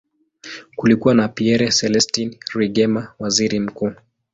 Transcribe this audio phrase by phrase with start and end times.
[0.75, 3.93] Kulikuwa na Pierre Celestin Rwigema, waziri mkuu.